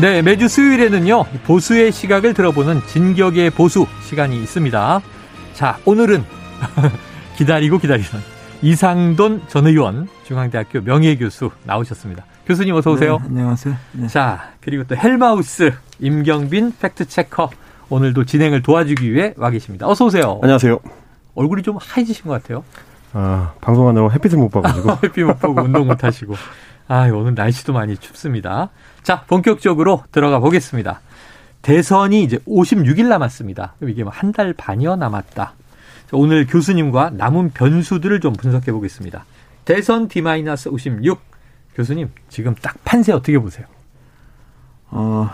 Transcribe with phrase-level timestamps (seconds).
[0.00, 5.02] 네, 매주 수요일에는요, 보수의 시각을 들어보는 진격의 보수 시간이 있습니다.
[5.52, 6.24] 자, 오늘은
[7.36, 8.22] 기다리고 기다리던
[8.62, 12.24] 이상돈 전 의원 중앙대학교 명예교수 나오셨습니다.
[12.46, 13.18] 교수님 어서 오세요.
[13.18, 13.76] 네, 안녕하세요.
[13.92, 14.06] 네.
[14.06, 17.50] 자, 그리고 또 헬마우스 임경빈 팩트체커
[17.90, 19.86] 오늘도 진행을 도와주기 위해 와 계십니다.
[19.86, 20.38] 어서 오세요.
[20.42, 20.78] 안녕하세요.
[21.34, 22.64] 얼굴이 좀 하얘지신 것 같아요.
[23.12, 24.92] 아, 방송하느라 햇빛을 못 봐가지고.
[25.04, 26.36] 햇빛 못 보고 운동 못 하시고.
[26.90, 28.70] 아, 오늘 날씨도 많이 춥습니다.
[29.04, 31.00] 자, 본격적으로 들어가 보겠습니다.
[31.62, 33.74] 대선이 이제 56일 남았습니다.
[33.82, 35.52] 이게 뭐 한 달 반여 남았다.
[36.12, 39.24] 오늘 교수님과 남은 변수들을 좀 분석해 보겠습니다.
[39.64, 41.16] 대선 D-56
[41.76, 43.66] 교수님 지금 딱 판세 어떻게 보세요?
[44.90, 45.30] 어,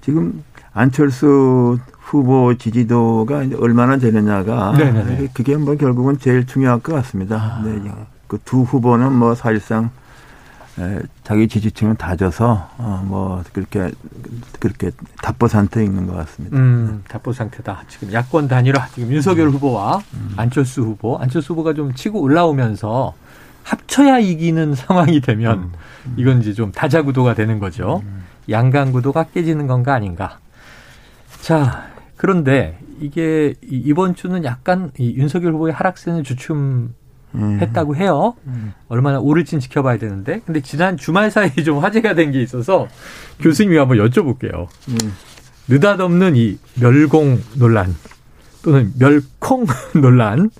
[0.00, 5.28] 지금 안철수 후보 지지도가 얼마나 되느냐가 네네네.
[5.32, 7.36] 그게 뭐 결국은 제일 중요할 것 같습니다.
[7.36, 7.62] 아.
[7.64, 7.80] 네,
[8.26, 9.90] 그 두 후보는 뭐 사실상
[11.24, 13.90] 자기 지지층을 다져서 어뭐 그렇게
[14.60, 14.90] 그렇게
[15.22, 16.56] 답보 상태에 있는 것 같습니다.
[16.56, 17.84] 음, 답보 상태다.
[17.88, 20.34] 지금 야권 단일화 지금 윤석열 후보와 음.
[20.36, 23.14] 안철수 후보, 안철수 후보가 좀 치고 올라오면서
[23.62, 25.72] 합쳐야 이기는 상황이 되면 음.
[26.06, 26.14] 음.
[26.16, 28.02] 이건 이제 좀 다자 구도가 되는 거죠.
[28.04, 28.24] 음.
[28.48, 30.38] 양강 구도가 깨지는 건가 아닌가.
[31.42, 36.94] 자, 그런데 이게 이번 주는 약간 이 윤석열 후보의 하락세는 주춤
[37.34, 37.58] 음.
[37.60, 38.34] 했다고 해요.
[38.46, 38.72] 음.
[38.88, 40.40] 얼마나 오를진 지켜봐야 되는데.
[40.46, 42.88] 근데 지난 주말 사이에 좀 화제가 된 게 있어서
[43.40, 44.66] 교수님이 한번 여쭤볼게요.
[44.88, 44.96] 음.
[45.68, 47.94] 느닷없는 이 멸공 논란
[48.62, 49.66] 또는 멸콩
[50.00, 50.50] 논란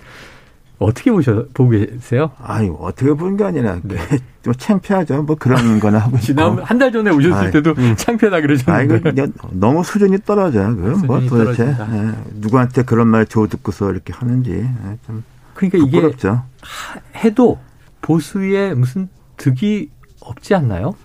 [0.77, 2.31] 어떻게 보셔 보고 계세요?
[2.41, 3.97] 아니 어떻게 보는 게 아니라 네.
[4.43, 5.23] 좀 창피하죠.
[5.23, 7.95] 뭐 그런 거나 하고 지난 한 달 전에 오셨을 아이, 때도 음.
[7.97, 9.09] 창피하다 그러셨는데.
[9.09, 10.73] 아, 이거 너무 수준이 떨어져.
[10.75, 15.23] 그뭐 도대체 예, 누구한테 그런 말줘 듣고서 이렇게 하는지 예, 좀
[15.59, 16.43] 그러니까 부끄럽죠.
[16.57, 17.59] 이게 해도
[18.01, 19.89] 보수에 무슨 득이
[20.21, 20.95] 없지 않나요?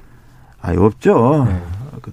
[0.61, 1.47] 아, 없죠.
[1.49, 1.61] 네.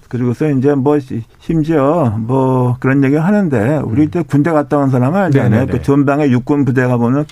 [0.08, 0.98] 그리고서 이제 뭐
[1.38, 4.10] 심지어 뭐 그런 얘기 하는데 우리 음.
[4.10, 5.66] 때 군대 갔다 온 사람 알잖아요.
[5.66, 7.26] 그 전방에 육군 부대 가 보면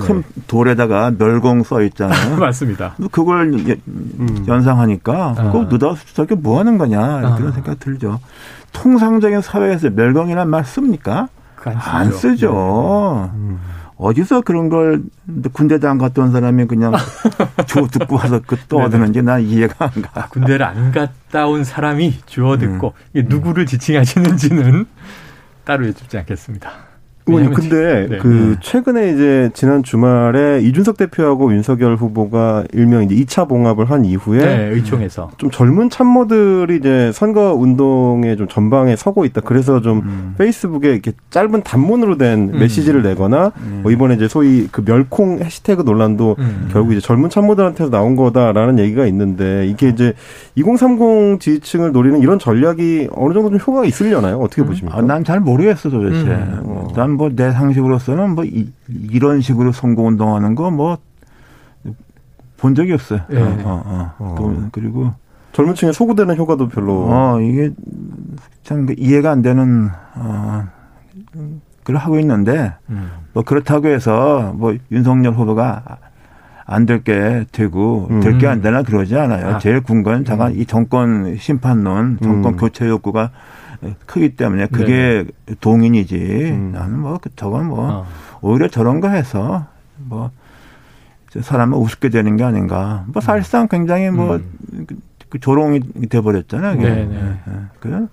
[0.00, 2.36] 큰 돌에다가 멸공 써 있잖아요.
[2.40, 2.94] 맞습니다.
[3.12, 4.44] 그걸 음.
[4.48, 5.42] 연상하니까 아.
[5.44, 6.06] 그거 느닷없이
[6.38, 7.52] 뭐 하는 거냐 이런 아.
[7.52, 8.18] 생각 들죠.
[8.72, 11.28] 통상적인 사회에서 멸공이란 말 씁니까?
[11.64, 13.30] 안 쓰죠.
[13.32, 13.38] 네.
[13.38, 13.60] 음.
[14.00, 15.02] 어디서 그런 걸
[15.52, 16.92] 군대도 안 갔다 온 사람이 그냥
[17.66, 20.26] 주워 듣고 와서 그 떠드는지 난 이해가 안 가.
[20.28, 23.26] 군대를 안 갔다 온 사람이 주워 듣고 음.
[23.28, 24.86] 누구를 지칭하시는지는
[25.64, 26.89] 따로 여쭙지 않겠습니다.
[27.30, 28.18] 의원님 근데 네.
[28.18, 28.56] 그 네.
[28.60, 34.68] 최근에 이제 지난 주말에 이준석 대표하고 윤석열 후보가 일명 이제 2차 봉합을 한 이후에 네,
[34.72, 39.40] 의총에서 좀 젊은 참모들이 이제 선거 운동에 좀 전방에 서고 있다.
[39.42, 40.34] 그래서 좀 음.
[40.38, 42.58] 페이스북에 이렇게 짧은 단문으로 된 음.
[42.58, 43.80] 메시지를 내거나 음.
[43.82, 46.68] 뭐 이번에 이제 소위 그 멸콩 해시태그 논란도 음.
[46.72, 50.14] 결국 이제 젊은 참모들한테서 나온 거다라는 얘기가 있는데 이게 이제
[50.54, 54.38] 2030 지지층을 노리는 이런 전략이 어느 정도 좀 효과가 있으려나요?
[54.38, 54.66] 어떻게 음.
[54.66, 54.98] 보십니까?
[54.98, 56.26] 아, 난잘 모르겠어 도대체.
[56.26, 56.60] 음.
[56.64, 56.88] 어.
[56.94, 58.70] 난뭐 내 상식으로서는 뭐 이,
[59.18, 60.98] 런 식으로 선거 운동하는 거 뭐
[62.56, 63.20] 본 적이 없어요.
[63.28, 63.40] 네.
[63.40, 64.34] 어, 어, 어.
[64.36, 65.12] 또 그리고
[65.52, 67.06] 젊은 층에 소구되는 효과도 별로.
[67.10, 67.70] 어 이게
[68.64, 70.64] 참그 이해가 안 되는 어
[71.82, 73.10] 그걸 하고 있는데 음.
[73.32, 75.82] 뭐 그렇다고 해서 뭐 윤석열 후보가
[76.66, 78.20] 안 될 게 되고 음.
[78.20, 79.54] 될게 안 되나 그러지 않아요.
[79.56, 79.58] 아.
[79.58, 80.58] 제일 궁금한 잠깐 음.
[80.60, 82.56] 이 정권 심판론, 정권 음.
[82.58, 83.30] 교체 욕구가
[84.06, 86.16] 크기 때문에 그게 네 동인이지.
[86.52, 86.72] 음.
[86.72, 88.06] 나는 뭐그 저건 뭐 어.
[88.40, 90.30] 오히려 저런 거 해서 뭐
[91.38, 93.04] 사람을 우습게 되는 게 아닌가.
[93.08, 94.86] 뭐 사실상 굉장히 뭐 음.
[95.28, 96.74] 그 조롱이 돼버렸잖아요.
[96.76, 97.36] 네, 네.
[97.78, 98.08] 그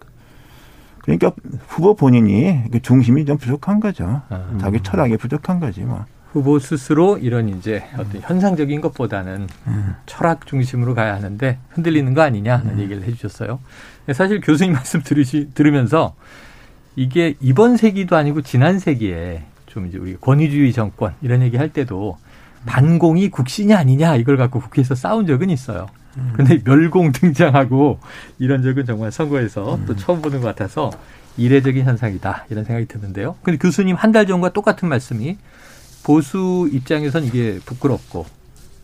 [1.02, 1.32] 그러니까
[1.68, 4.22] 후보 본인이 그 중심이 좀 부족한 거죠.
[4.30, 4.58] 아.
[4.60, 6.06] 자기 철학이 부족한 거지 뭐.
[6.34, 9.96] 후보 스스로 이런 이제 어떤 현상적인 것보다는 음.
[10.06, 12.80] 철학 중심으로 가야 하는데 흔들리는 거 아니냐 는 음.
[12.80, 13.60] 얘기를 해주셨어요.
[14.14, 16.16] 사실 교수님 말씀 들으시, 들으면서
[16.96, 22.18] 이게 이번 세기도 아니고 지난 세기에 좀 이제 우리 권위주의 정권 이런 얘기 할 때도
[22.66, 25.88] 반공이 국신이 아니냐 이걸 갖고 국회에서 싸운 적은 있어요.
[26.34, 28.00] 그런데 멸공 등장하고
[28.40, 30.90] 이런 적은 정말 선거에서 또 처음 보는 것 같아서
[31.38, 33.36] 이례적인 현상이다 이런 생각이 드는데요.
[33.44, 35.38] 근데 교수님 한 달 전과 똑같은 말씀이
[36.04, 38.26] 보수 입장에선 이게 부끄럽고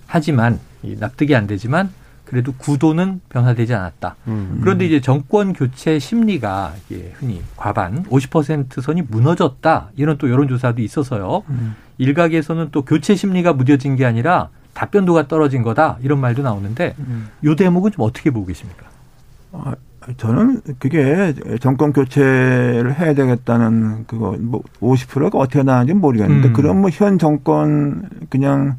[0.06, 1.92] 하지만 납득이 안 되지만
[2.33, 4.15] 그래도 구도는 변화되지 않았다.
[4.27, 4.57] 음.
[4.62, 6.74] 그런데 이제 정권 교체 심리가
[7.19, 9.91] 흔히 과반 50% 선이 무너졌다.
[9.95, 11.44] 이런 또 여론조사도 있어서요.
[11.50, 11.75] 음.
[12.00, 16.00] 일각에서는 또 교체 심리가 무뎌진 게 아니라 답변도가 떨어진 거다.
[16.01, 17.30] 이런 말도 나오는데 음.
[17.44, 18.88] 이 대목은 좀 어떻게 보고 계십니까?
[19.51, 19.75] 아,
[20.18, 26.53] 저는 그게 정권 교체를 해야 되겠다는 그거 뭐 50%가 어떻게 나는지 모르겠는데 음.
[26.53, 28.77] 그런 뭐현 정권 그냥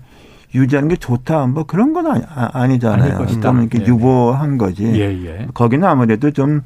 [0.54, 3.26] 유지하는 게 좋다 뭐 그런 건 아니, 아니잖아요.
[3.26, 3.86] 좀 이렇게 예.
[3.86, 4.84] 유보한 거지.
[4.84, 5.46] 예, 예.
[5.52, 6.62] 거기는 아무래도 좀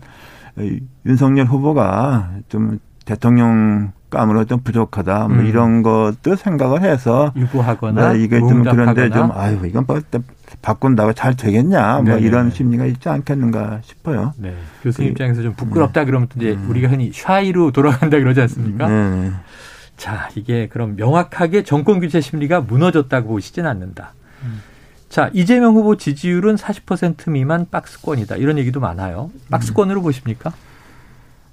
[1.07, 5.29] 윤석열 후보가 좀 대통령 감으로 좀 부족하다.
[5.29, 5.47] 뭐 음.
[5.47, 10.01] 이런 것도 생각을 해서 유보하거나 네, 이게 좀 그런데 좀 아유 이건 뭐
[10.63, 11.97] 바꾼다고 잘 되겠냐.
[11.97, 12.21] 뭐 네네.
[12.21, 14.33] 이런 심리가 있지 않겠는가 싶어요.
[14.39, 14.55] 네.
[14.83, 16.07] 교수 님 입장에서 좀 부끄럽다 네.
[16.07, 16.71] 그러면 이제 음.
[16.71, 18.89] 우리가 흔히 샤이로 돌아간다 그러지 않습니까?
[18.89, 19.31] 네.
[19.99, 24.15] 자, 이게 그럼 명확하게 정권 교체 심리가 무너졌다고 보시진 않는다.
[24.45, 24.63] 음.
[25.11, 28.37] 자, 이재명 후보 지지율은 40% 미만 박스권이다.
[28.37, 29.31] 이런 얘기도 많아요.
[29.51, 30.03] 박스권으로 음.
[30.03, 30.53] 보십니까?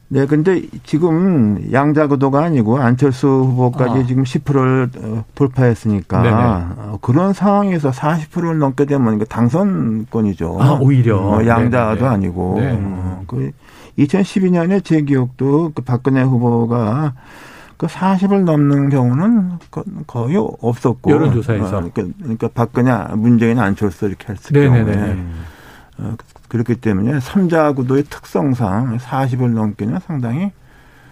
[0.07, 4.06] 네, 근데 지금 양자구도가 아니고 안철수 후보까지 아.
[4.06, 6.36] 지금 10%를 어, 돌파했으니까 네네.
[6.36, 10.57] 어, 그런 상황에서 40%를 넘게 되면 당선권이죠.
[10.62, 12.07] 아, 오히려 어, 양자도 네네.
[12.07, 12.77] 아니고 네.
[12.80, 13.51] 어, 그
[13.98, 17.13] 2012년에 제 기억도 그 박근혜 후보가
[17.77, 19.60] 그 40을 넘는 경우는
[20.07, 24.95] 거의 없었고 여론조사에서 어, 그러니까, 그러니까 박근혜, 문재인, 안철수 이렇게 했을 네네네.
[24.95, 25.18] 경우에
[25.98, 26.16] 어,
[26.48, 30.51] 그렇기 때문에 삼자 구도의 특성상 40을 넘기는 상당히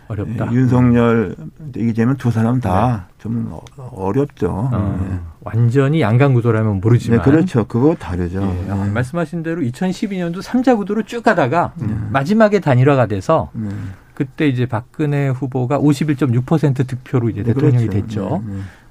[0.07, 0.47] 어렵다.
[0.51, 1.35] 예, 윤석열
[1.75, 3.83] 이재명 두 사람 다좀 네.
[3.91, 4.69] 어렵죠.
[4.71, 5.19] 어, 네.
[5.41, 7.65] 완전히 양강 구도라면 모르지만 네, 그렇죠.
[7.65, 8.41] 그거 다르죠.
[8.41, 8.89] 예, 네.
[8.91, 11.87] 말씀하신 대로 2012년도 삼자 구도로 쭉 가다가 네.
[12.09, 13.69] 마지막에 단일화가 돼서 네.
[14.13, 18.07] 그때 이제 박근혜 후보가 51.6% 득표로 이제 네, 대통령이 그렇죠.
[18.07, 18.43] 됐죠.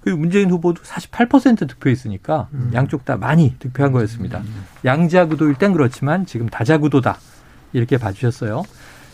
[0.03, 2.71] 그리고 문재인 후보도 48% 득표했으니까 음.
[2.75, 4.39] 양쪽 다 많이 득표한 거였습니다.
[4.41, 4.65] 음.
[4.85, 7.19] 양자구도일 땐 그렇지만 지금 다자구도다.
[7.73, 8.65] 이렇게 봐주셨어요.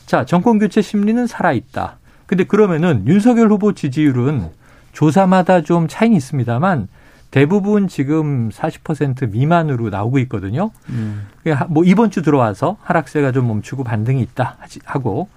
[0.06, 1.98] 자, 정권 교체 심리는 살아있다.
[2.26, 4.48] 근데 그러면은 윤석열 후보 지지율은
[4.92, 6.88] 조사마다 좀 차이는 있습니다만
[7.30, 10.70] 대부분 지금 40% 미만으로 나오고 있거든요.
[10.88, 11.26] 음.
[11.68, 15.28] 뭐 이번 주 들어와서 하락세가 좀 멈추고 반등이 있다 하고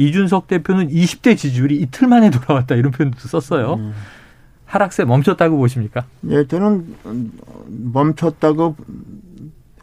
[0.00, 3.74] 이준석 대표는 20대 지지율이 이틀 만에 돌아왔다 이런 표현도 썼어요.
[3.74, 3.92] 음.
[4.64, 6.04] 하락세 멈췄다고 보십니까?
[6.30, 6.94] 예, 저는
[7.92, 8.76] 멈췄다고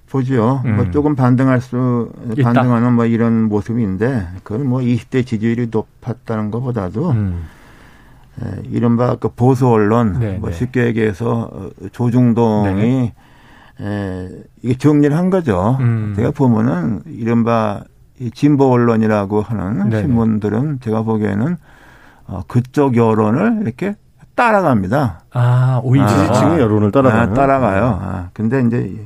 [0.09, 0.61] 보죠.
[0.65, 0.75] 음.
[0.77, 2.53] 뭐 조금 반등할 수 있다.
[2.53, 7.43] 반등하는 뭐 이런 모습인데 그건 뭐 20대 지지율이 높았다는 것보다도 음.
[8.41, 10.55] 예, 이른바 그 보수 언론 네, 뭐 네.
[10.55, 13.13] 쉽게 얘기해서 조중동이 네.
[13.81, 14.29] 예,
[14.63, 15.77] 이게 정리를 한 거죠.
[15.79, 16.13] 음.
[16.15, 17.83] 제가 보면은 이른바
[18.33, 20.01] 진보 언론이라고 하는 네, 네.
[20.01, 21.57] 신문들은 제가 보기에는
[22.27, 23.95] 어, 그쪽 여론을 이렇게
[24.35, 25.21] 따라갑니다.
[25.33, 27.21] 아, 오히려 아, 지지층의 여론을 따라가요.
[27.21, 27.99] 아, 따라가요.
[28.01, 29.05] 아, 근데 이제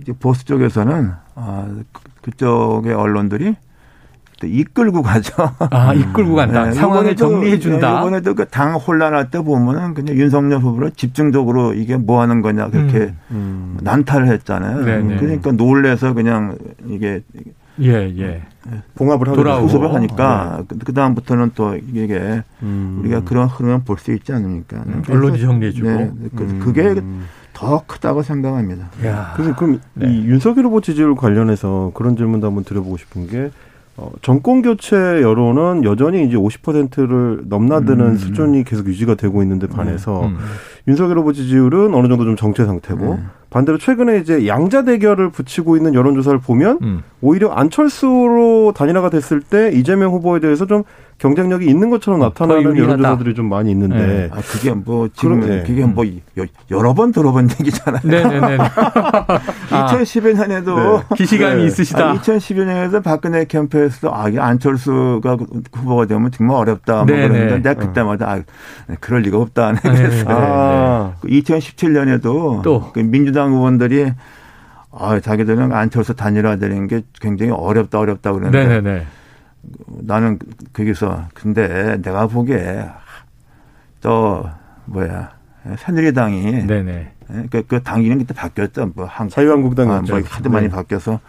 [0.00, 3.56] 이제 보수 쪽에서는 아, 그, 그쪽의 언론들이
[4.40, 5.32] 또 이끌고 가죠.
[5.70, 6.64] 아, 이끌고 간다.
[6.66, 8.00] 네, 상황을 정리해 준다.
[8.00, 12.98] 이번에도 그 당 혼란할 때 보면은 그냥 윤석열 후보를 집중적으로 이게 뭐 하는 거냐 그렇게
[12.98, 13.78] 음, 음.
[13.82, 14.84] 난타를 했잖아요.
[14.84, 15.16] 네네.
[15.16, 17.22] 그러니까 놀래서 그냥 이게
[17.80, 18.42] 예, 예.
[18.94, 19.66] 봉합을 하고.
[19.68, 20.78] 수습을 하니까 네.
[20.84, 22.98] 그 다음부터는 또 이게 음.
[23.00, 24.82] 우리가 그런 흐름을 볼 수 있지 않습니까?
[24.86, 25.02] 음.
[25.08, 26.10] 언론이 정리해주고 네.
[26.34, 26.94] 그, 그게
[27.52, 28.90] 더 크다고 생각합니다.
[29.04, 29.32] 야.
[29.36, 30.08] 그래서 그럼 네.
[30.08, 33.50] 이 윤석열 후보 지지율 관련해서 그런 질문도 한번 드려보고 싶은 게
[33.96, 38.16] 어, 정권 교체 여론은 여전히 이제 50%를 넘나드는 음.
[38.16, 40.36] 수준이 계속 유지가 되고 있는데 반해서 음.
[40.86, 43.20] 윤석열 후보 지지율은 어느 정도 좀 정체 상태고 네.
[43.50, 47.02] 반대로 최근에 이제 양자 대결을 붙이고 있는 여론조사를 보면 음.
[47.20, 50.82] 오히려 안철수로 단일화가 됐을 때 이재명 후보에 대해서 좀
[51.18, 54.30] 경쟁력이 있는 것처럼 어, 나타나는 여론조사들이 좀 많이 있는데 네.
[54.32, 55.62] 아, 그게 뭐 지금 그럼, 네.
[55.64, 56.04] 그게 뭐
[56.70, 58.00] 여러 번 들어본 얘기잖아요.
[58.04, 58.58] 네네네.
[59.70, 61.14] 2012년에도 네.
[61.16, 61.66] 기시감이 네.
[61.66, 62.10] 있으시다.
[62.10, 65.36] 아, 2012년에도 박근혜 캠프에서도 아 안철수가
[65.72, 67.04] 후보가 되면 정말 어렵다.
[67.04, 68.40] 뭐 그러는데 내가 그때마다 아
[69.00, 69.72] 그럴 리가 없다.
[69.80, 69.80] 네.
[69.80, 70.24] 그랬어요.
[70.28, 71.12] 아.
[71.24, 74.12] 2017년에도 또 그 민주당 의원들이
[74.92, 79.06] 아, 자기들은 안철수 단일화되는 게 굉장히 어렵다 어렵다 그러는데 네네네.
[79.86, 80.38] 나는
[80.72, 82.86] 거기서 근데 내가 보기에
[84.00, 84.44] 또
[84.86, 85.30] 뭐야
[85.78, 87.12] 새누리당이 네네.
[87.50, 88.92] 그, 그 당이는 그때 바뀌었죠.
[88.94, 90.74] 뭐 한, 자유한국당이 아, 뭐 하도 많이 네.
[90.74, 91.20] 바뀌어서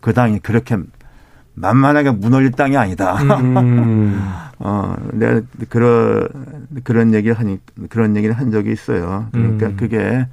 [0.00, 0.76] 그 당이 그렇게
[1.54, 3.14] 만만하게 무너질 땅이 아니다.
[3.14, 4.20] 음.
[4.58, 6.28] 어, 내가 그런
[6.84, 9.28] 그런 얘기를 하니 그런 얘기를 한 적이 있어요.
[9.32, 9.76] 그러니까 음.
[9.76, 10.26] 그게 에,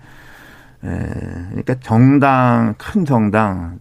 [1.50, 3.80] 그러니까 정당 큰 정당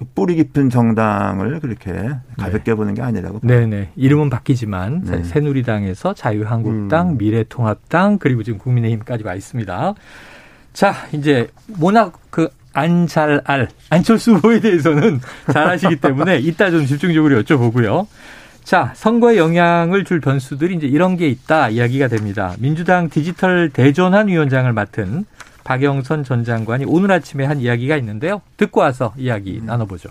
[0.00, 1.92] 그 뿌리 깊은 정당을 그렇게
[2.38, 2.74] 가볍게 네.
[2.74, 3.40] 보는 게 아니라고.
[3.42, 3.90] 네네.
[3.96, 5.22] 이름은 바뀌지만 네.
[5.24, 7.18] 새누리당에서 자유한국당, 음.
[7.18, 9.92] 미래통합당 그리고 지금 국민의힘까지 와 있습니다.
[10.72, 15.20] 자, 이제 워낙 그 안 잘 알 안철수 후보에 대해서는
[15.52, 18.06] 잘 아시기 때문에 이따 좀 집중적으로 여쭤보고요.
[18.64, 22.54] 자, 선거에 영향을 줄 변수들이 이제 이런 게 있다 이야기가 됩니다.
[22.58, 25.26] 민주당 디지털 대전환 위원장을 맡은
[25.70, 28.42] 박영선 전 장관이 오늘 아침에 한 이야기가 있는데요.
[28.56, 29.66] 듣고 와서 이야기 음.
[29.66, 30.08] 나눠보죠.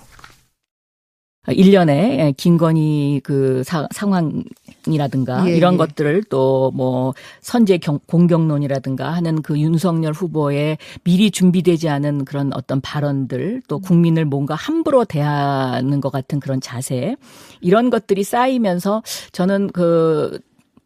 [1.48, 5.78] 일련의 김건희 그 사, 상황이라든가 예, 이런 예.
[5.78, 12.80] 것들을 또 뭐 선제 경, 공격론이라든가 하는 그 윤석열 후보의 미리 준비되지 않은 그런 어떤
[12.80, 17.18] 발언들 또 국민을 뭔가 함부로 대하는 것 같은 그런 자세
[17.60, 20.40] 이런 것들이 쌓이면서 저는 그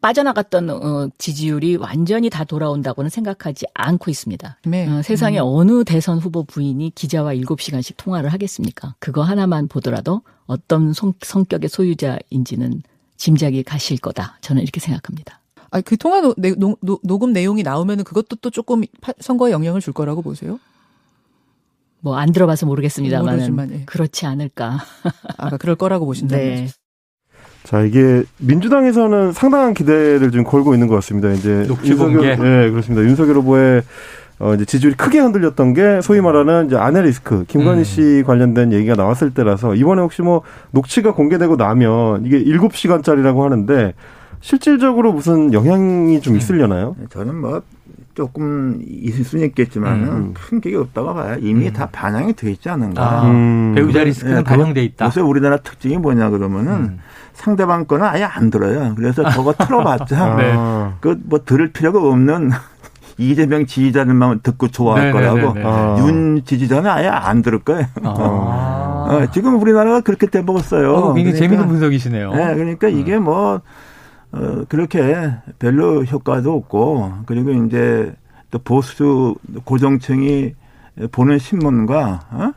[0.04, 4.58] 빠져나갔던 어, 지지율이 완전히 다 돌아온다고는 생각하지 않고 있습니다.
[4.66, 4.86] 네.
[4.86, 5.44] 어, 세상에 음.
[5.46, 8.96] 어느 대선 후보 부인이 기자와 7시간씩 통화를 하겠습니까?
[8.98, 12.82] 그거 하나만 보더라도 어떤 성, 성격의 소유자인지는
[13.16, 14.36] 짐작이 가실 거다.
[14.42, 15.40] 저는 이렇게 생각합니다.
[15.70, 18.82] 아, 그 통화 노, 노, 노, 녹음 내용이 나오면 그것도 또 조금
[19.20, 20.60] 선거에 영향을 줄 거라고 보세요?
[22.00, 23.84] 뭐 안 들어봐서 모르겠습니다만 예.
[23.86, 24.80] 그렇지 않을까.
[25.38, 26.68] 아, 그럴 거라고 보신다는 네.
[27.64, 31.30] 자, 이게 민주당에서는 상당한 기대를 좀 걸고 있는 것 같습니다.
[31.30, 33.02] 이제 윤석열, 네, 그렇습니다.
[33.08, 33.82] 윤석열 후보의
[34.38, 37.84] 어, 이제 지지율이 크게 흔들렸던 게 소위 말하는 이제 아내 리스크, 김건희 음.
[37.84, 40.42] 씨 관련된 얘기가 나왔을 때라서 이번에 혹시 뭐
[40.72, 43.94] 녹취가 공개되고 나면 이게 7시간짜리라고 하는데
[44.40, 46.38] 실질적으로 무슨 영향이 좀 음.
[46.38, 46.96] 있으려나요?
[46.98, 47.62] 네, 저는 뭐
[48.14, 50.34] 조금 있을 수는 있겠지만 음.
[50.34, 51.36] 큰게 없다고 봐요.
[51.40, 51.72] 이미 음.
[51.72, 53.02] 다 반영이 돼 있지 않은가.
[53.02, 53.72] 아, 음.
[53.74, 55.06] 배우자 리스크는 네, 반영돼 있다.
[55.06, 56.98] 요새 우리나라 특징이 뭐냐 그러면은 음.
[57.34, 58.94] 상대방 거는 아예 안 들어요.
[58.94, 60.54] 그래서 저거 틀어봤자 네.
[61.00, 62.50] 그뭐 들을 필요가 없는
[63.18, 65.30] 이재명 지지자들만 듣고 좋아할 네네네네.
[65.30, 65.70] 거라고 네, 네, 네.
[65.70, 65.96] 아.
[66.00, 67.86] 윤 지지자는 아예 안 들을 거예요.
[68.02, 69.06] 아.
[69.10, 70.90] 어, 지금 우리나라가 그렇게 돼 먹었어요.
[70.94, 72.32] 어, 굉장히 그러니까, 재밌는 분석이시네요.
[72.34, 73.60] 네, 그러니까 이게 뭐
[74.32, 78.12] 어, 그렇게 별로 효과도 없고 그리고 이제
[78.50, 80.54] 또 보수 고정층이
[81.12, 82.52] 보는 신문과 어?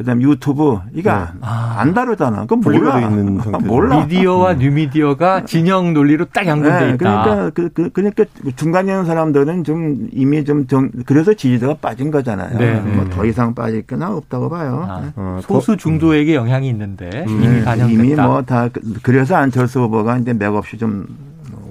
[0.00, 1.26] 그다음 유튜브 이거 네.
[1.42, 1.74] 아.
[1.76, 2.46] 안 다르잖아.
[2.46, 3.00] 그건 몰라.
[3.00, 3.38] 있는
[3.68, 4.06] 몰라.
[4.06, 4.58] 미디어와 음.
[4.58, 6.96] 뉴미디어가 진영 논리로 딱 양분돼 네, 있다.
[6.96, 8.24] 그러니까 그, 그 그러니까
[8.56, 12.58] 중간에 있는 사람들은 좀 이미 좀 정, 그래서 지지도가 빠진 거잖아요.
[12.58, 13.28] 네, 네 뭐더 네.
[13.28, 14.86] 이상 빠질 거나 없다고 봐요.
[14.88, 15.12] 아, 네.
[15.16, 17.42] 어, 소수 중도에게 영향이 있는데 음.
[17.44, 18.02] 이미 반영됐다.
[18.02, 18.70] 이미 뭐 다
[19.02, 21.06] 그래서 안철수 후보가 이제 맥없이 좀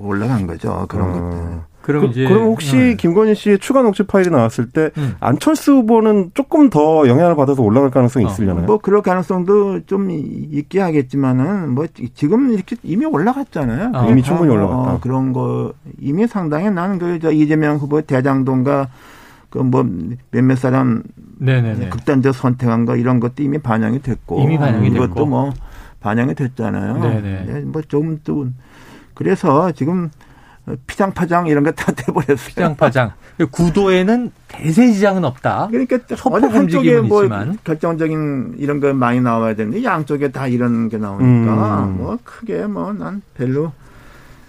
[0.01, 0.85] 올라간 거죠.
[0.87, 1.13] 그런 어.
[1.13, 1.68] 것들.
[1.89, 2.95] 그럼 그, 이제 그럼 혹시 네.
[2.95, 5.15] 김건희 씨의 추가 녹취 파일이 나왔을 때 음.
[5.19, 8.29] 안철수 후보는 조금 더 영향을 받아서 올라갈 가능성이 어.
[8.29, 8.65] 있으려나요?
[8.65, 13.91] 뭐 그럴 가능성도 좀 있게 하겠지만은 뭐 지금 이렇게 이미 올라갔잖아요.
[13.93, 14.09] 어.
[14.09, 14.93] 이미 충분히 올라갔다.
[14.93, 18.87] 어, 그런 거 이미 상당히 나는 그 저 이재명 후보 대장동과
[19.49, 19.85] 그뭐
[20.31, 21.03] 몇몇 사람
[21.39, 21.89] 네네네.
[21.89, 25.51] 극단적 선택한 거 이런 것도 이미 반영이 됐고 이미 반영이 됐고 이것도 뭐
[25.99, 26.99] 반영이 됐잖아요.
[26.99, 27.43] 네네.
[27.45, 28.47] 네, 뭐좀 또
[29.13, 30.09] 그래서 지금
[30.87, 32.35] 피장파장 이런 거다 돼버렸어요.
[32.47, 33.11] 피장파장.
[33.51, 35.67] 구도에는 대세 지장은 없다.
[35.71, 37.57] 그러니까 어느 한쪽에 뭐 있지만.
[37.63, 41.97] 결정적인 이런 거 많이 나와야 되는데 양쪽에 다 이런 게 나오니까 음.
[41.97, 43.71] 뭐 크게 뭐 난 별로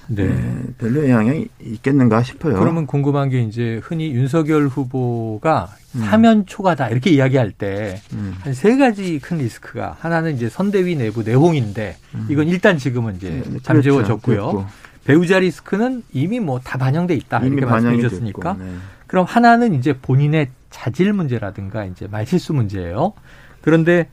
[0.08, 0.26] 네.
[0.26, 0.62] 네.
[0.78, 2.58] 별로 영향이 있겠는가 싶어요.
[2.58, 6.00] 그러면 궁금한 게 이제 흔히 윤석열 후보가 음.
[6.04, 8.00] 사면 초과다 이렇게 이야기할 때
[8.40, 8.78] 한세 음.
[8.80, 12.26] 가지 큰 리스크가 하나는 이제 선대위 내부 내홍인데 음.
[12.28, 13.62] 이건 일단 지금은 이제 네, 그렇죠.
[13.62, 14.36] 잠재워졌고요.
[14.50, 14.66] 그렇죠.
[15.10, 18.74] 배우자 리스크는 이미 뭐 다 반영돼 있다 이렇게 말씀해 주셨으니까 네.
[19.06, 23.12] 그럼 하나는 이제 본인의 자질 문제라든가 이제 말실수 문제예요.
[23.60, 24.08] 그런데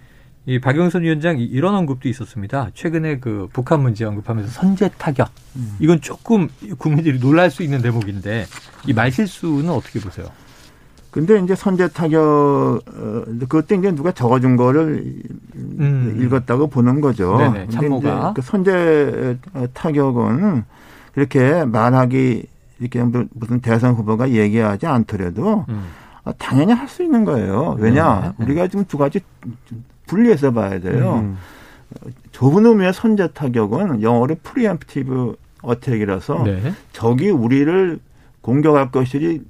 [0.48, 2.70] 이 박영선 위원장 이런 언급도 있었습니다.
[2.74, 5.76] 최근에 그 북한 문제 언급하면서 선제 타격 음.
[5.80, 8.46] 이건 조금 국민들이 놀랄 수 있는 대목인데
[8.88, 10.26] 이 말실수는 어떻게 보세요?
[11.12, 15.22] 근데 이제 선제 타격 어, 그때 이제 누가 적어준 거를
[15.56, 16.20] 음.
[16.22, 17.38] 읽었다고 보는 거죠.
[17.38, 19.38] 네네, 참모가 그 선제
[19.74, 20.64] 타격은
[21.22, 22.46] 그렇게 말하기
[22.80, 23.02] 이렇게
[23.34, 25.86] 무슨 대선 후보가 얘기하지 않더라도 음.
[26.38, 27.76] 당연히 할 수 있는 거예요.
[27.80, 28.46] 왜냐 네.
[28.46, 29.20] 우리가 지금 두 가지
[30.06, 31.22] 분리해서 봐야 돼요.
[31.24, 31.38] 음.
[32.34, 36.72] 좁은 의미의 선제 타격은 영어로 preemptive attack이라서 네.
[36.94, 37.98] 적이 우리를
[38.42, 39.42] 공격할 것이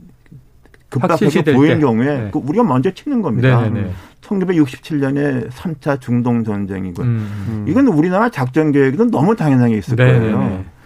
[0.87, 1.79] 급박하게 보인 때.
[1.81, 2.29] 경우에 네.
[2.31, 3.59] 그 우리가 먼저 치는 겁니다.
[3.63, 3.91] 네네네.
[4.21, 7.07] 1967년에 3차 중동 전쟁이고 음,
[7.49, 7.65] 음.
[7.67, 10.19] 이건 우리나라 작전 계획에도 너무 당연하게 있을 네네네.
[10.31, 10.76] 거예요.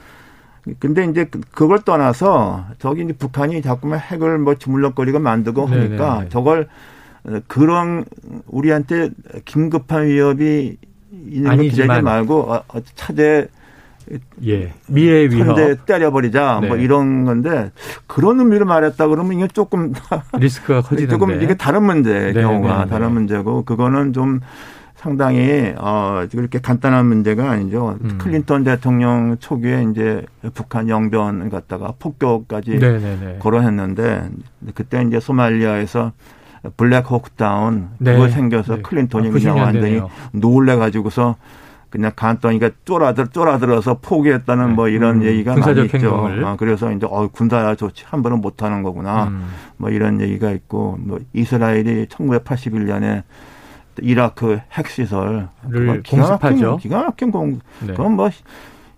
[0.79, 6.29] 근데 이제 그, 그걸 떠나서 저기 이제 북한이 자꾸만 핵을 뭐 주물럭거리고 만들고 하니까 네네.
[6.29, 6.67] 저걸
[7.47, 8.05] 그런
[8.47, 9.09] 우리한테
[9.45, 10.77] 긴급한 위협이
[11.11, 13.47] 있는 거 기대지 말고 어, 어, 차제
[14.45, 14.73] 예.
[14.87, 15.55] 미래 위협.
[15.55, 16.53] 대 때려버리자.
[16.53, 16.67] 뭐 네.
[16.67, 17.71] 뭐 이런 건데
[18.07, 19.93] 그런 의미로 말했다 그러면 이게 조금
[20.33, 22.89] 리스크가 커지는데 조금 이게 다른 문제 네, 경우가 네, 네.
[22.89, 24.41] 다른 문제고 그거는 좀
[25.01, 27.97] 상당히 어 이렇게 간단한 문제가 아니죠.
[28.03, 28.19] 음.
[28.19, 32.99] 클린턴 대통령 초기에 이제 북한 영변을 갖다가 폭격까지 네네네.
[32.99, 33.37] 네, 네.
[33.39, 34.29] 거론했는데
[34.75, 36.11] 그때 이제 소말리아에서
[36.77, 38.13] Black Hawk Down 네.
[38.13, 38.81] 그거 생겨서 네.
[38.83, 39.59] 클린턴이 아, 그냥 90년대네요.
[39.59, 40.01] 완전히
[40.33, 41.35] 놀래 가지고서
[41.89, 46.29] 그냥 간단히가 쫄아들 쫄아들어서 포기했다는 뭐 이런 음, 얘기가 많이 있죠.
[46.45, 49.29] 아, 그래서 이제 어 군사 조치 한 번은 못 하는 거구나.
[49.29, 49.47] 음.
[49.77, 53.23] 뭐 이런 얘기가 있고 뭐 이스라엘이 1981년에
[54.01, 56.77] 이라크 핵시설 를 공습하죠.
[56.77, 57.93] 기가 막힌 공 네.
[57.93, 58.29] 그건 뭐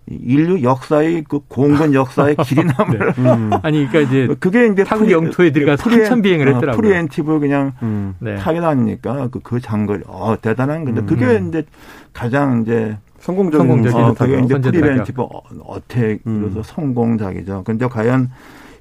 [0.06, 3.50] 인류 역사의 그 공군 역사에 길이 남을 음.
[3.62, 6.80] 아니 그러니까 이제 그게 이제 타국 영토에 들어가서 한참 비행을 했더라고요.
[6.80, 8.14] preemptive 그냥 음.
[8.18, 8.36] 네.
[8.36, 9.28] attack 아닙니까?
[9.30, 10.02] 그, 그 장거리.
[10.06, 11.06] 어, 대단한 건데, 음.
[11.06, 11.64] 그게 이제
[12.12, 16.62] 가장 이제, 성공적인 성공적인 어, 그게 이제 어, 어택으로서 음.
[16.62, 17.62] 성공작이죠.
[17.64, 18.30] 근데 과연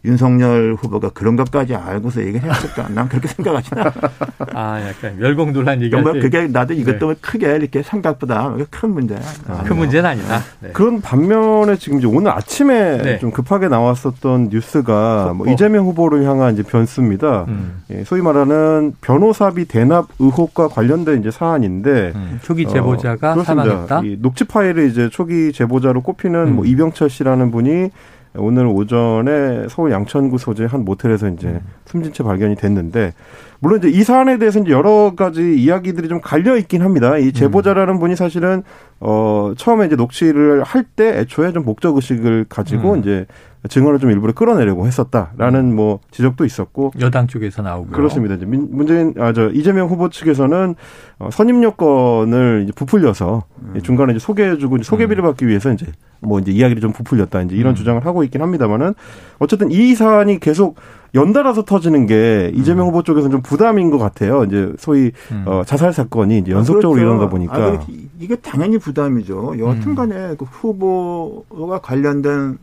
[0.05, 2.89] 윤석열 후보가 그런 것까지 알고서 얘기를 했을까?
[2.89, 3.93] 난 그렇게 생각하지 않아.
[4.53, 6.99] 아 약간 멸공 논란 얘기할 정말 때 그게 나도 이것 네.
[6.99, 9.19] 때문에 크게 이렇게 생각보다 큰 문제야.
[9.63, 10.41] 큰 문제는 아니다.
[10.59, 10.71] 네.
[10.73, 13.19] 그런 반면에 지금 이제 오늘 아침에 네.
[13.19, 15.51] 좀 급하게 나왔었던 뉴스가 뭐 어.
[15.51, 17.45] 이재명 후보를 향한 이제 변수입니다.
[17.47, 17.83] 음.
[17.91, 22.39] 예, 소위 말하는 변호사비 대납 의혹과 관련된 이제 사안인데 음.
[22.43, 23.43] 초기 제보자가 어.
[23.43, 24.01] 사망했다.
[24.03, 26.55] 이 녹취 파일을 이제 초기 제보자로 꼽히는 음.
[26.57, 27.89] 뭐 이병철 씨라는 분이
[28.35, 31.61] 오늘 오전에 서울 양천구 소재 한 모텔에서 이제 음.
[31.85, 33.13] 숨진 채 발견이 됐는데
[33.59, 37.17] 물론 이제 이 사안에 대해서 이제 여러 가지 이야기들이 좀 갈려 있긴 합니다.
[37.17, 38.63] 이 제보자라는 분이 사실은
[38.99, 42.99] 어 처음에 이제 녹취를 할 때 애초에 좀 목적 의식을 가지고 음.
[42.99, 43.25] 이제
[43.69, 47.91] 증언을 좀 일부러 끌어내려고 했었다라는 뭐 지적도 있었고 여당 쪽에서 나오고요.
[47.93, 48.35] 그렇습니다.
[48.35, 50.75] 이제 민- 문재인 아 저 이재명 후보 측에서는
[51.19, 53.81] 어, 선임 여건을 이제 부풀려서 음.
[53.81, 55.85] 중간에 이제 소개해주고 이제 소개비를 받기 위해서 이제
[56.19, 57.75] 뭐 이제 이야기를 좀 부풀렸다 이제 이런 음.
[57.75, 58.93] 주장을 하고 있긴 합니다만은
[59.39, 60.75] 어쨌든 이 사안이 계속
[61.15, 64.43] 연달아서 터지는 게 이재명 후보 쪽에서는 좀 부담인 것 같아요.
[64.45, 65.43] 이제 소위 음.
[65.45, 67.01] 어, 자살 사건이 이제 연속적으로 아, 그렇죠.
[67.01, 67.85] 일어나다 보니까 아.
[68.19, 69.55] 이게 당연히 부담이죠.
[69.59, 69.95] 여하튼 음.
[69.95, 72.57] 간에 그 후보가 관련된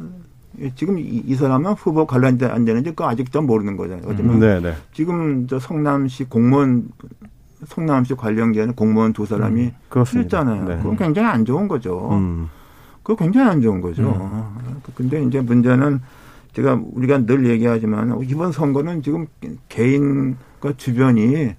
[0.74, 4.04] 지금 이, 이 사람은 후보 관련된 안 되는지 그거 아직도 모르는 거잖아요.
[4.08, 6.88] 하지만 네네 지금 저 성남시 공무원
[7.66, 10.38] 성남시 관련계는 공무원 두 사람이 그렇습니다.
[10.38, 10.64] 했잖아요.
[10.66, 10.76] 네.
[10.78, 12.08] 그건 굉장히 안 좋은 거죠.
[12.12, 12.48] 음.
[13.02, 14.52] 그거 굉장히 안 좋은 거죠.
[14.94, 16.00] 근데 이제 문제는
[16.52, 19.26] 제가 우리가 늘 얘기하지만 이번 선거는 지금
[19.68, 21.54] 개인과 주변이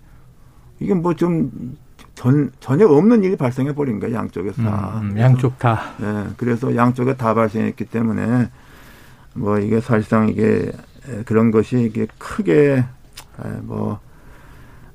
[0.80, 1.78] 이게 뭐 좀
[2.14, 4.16] 전, 전혀 없는 일이 발생해 버린 거예요.
[4.16, 5.00] 양쪽에서 다.
[5.02, 5.94] 음, 음, 양쪽 다.
[6.00, 8.50] 네, 그래서 양쪽에 다 발생했기 때문에
[9.34, 10.72] 뭐 이게 사실상 이게
[11.26, 12.84] 그런 것이 이게 크게
[13.64, 14.00] 뭐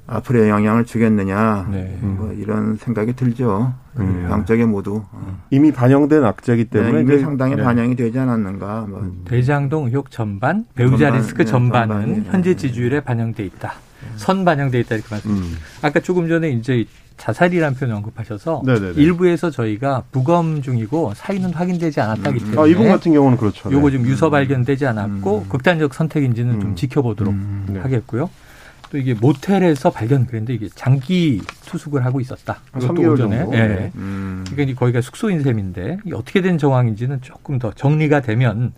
[0.06, 1.98] 앞으로의 영향을 주겠느냐 네.
[2.00, 3.74] 뭐 이런 생각이 들죠.
[3.98, 4.28] 음.
[4.30, 5.38] 양쪽에 모두 어.
[5.50, 7.62] 이미 반영된 악재이기 네, 때문에 이미 이제 상당히 네.
[7.62, 8.86] 반영이 되지 않았는가.
[8.88, 12.30] 뭐 대장동 의혹 전반, 배우자 전반, 리스크 네, 전반은 전반이, 네.
[12.30, 13.74] 현재 지지율에 반영돼 있다.
[14.16, 15.30] 선 반영돼 있다 이렇게 말씀.
[15.30, 15.56] 음.
[15.82, 16.84] 아까 조금 전에 이제
[17.16, 18.92] 자살이라는 표현 언급하셔서 네네네.
[18.96, 23.72] 일부에서 저희가 부검 중이고 사인은 확인되지 않았다기 때문에 아 이분 같은 경우는 그렇죠.
[23.72, 23.96] 요거 네.
[23.96, 25.48] 좀 유서 발견되지 않았고 음.
[25.48, 26.76] 극단적 선택인지는 좀 음.
[26.76, 27.34] 지켜보도록
[27.68, 27.80] 네.
[27.80, 28.28] 하겠고요.
[28.90, 32.60] 또 이게 모텔에서 발견 그랬는데 이게 장기 투숙을 하고 있었다.
[32.72, 33.46] 3개월 오전에.
[33.52, 33.66] 예.
[33.66, 33.92] 네.
[33.96, 34.44] 음.
[34.50, 38.72] 그러니까 거기가 숙소인 셈인데 어떻게 된 정황인지는 조금 더 정리가 되면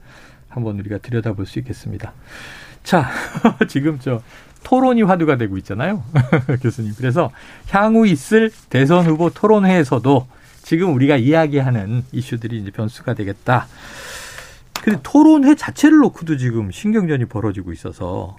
[0.49, 2.13] 한번 우리가 들여다볼 수 있겠습니다.
[2.83, 3.11] 자,
[3.69, 4.23] 지금 저
[4.65, 6.03] 토론이 화두가 되고 있잖아요.
[6.63, 6.95] 교수님.
[6.97, 7.31] 그래서
[7.71, 10.27] 향후 있을 대선 후보 토론회에서도
[10.63, 13.67] 지금 우리가 이야기하는 이슈들이 이제 변수가 되겠다.
[14.83, 18.37] 근데 토론회 자체를 놓고도 지금 신경전이 벌어지고 있어서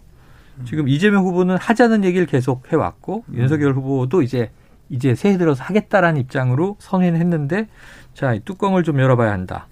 [0.65, 4.51] 지금 이재명 후보는 하자는 얘기를 계속 해왔고 윤석열 후보도 이제
[4.89, 7.67] 이제 새해 들어서 하겠다라는 입장으로 선회는 했는데
[8.13, 9.67] 자, 이 뚜껑을 좀 열어봐야 한다.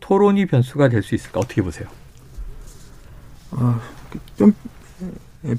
[0.00, 1.40] 토론이 변수가 될 수 있을까?
[1.40, 1.88] 어떻게 보세요?
[3.52, 3.80] 어,
[4.36, 4.54] 좀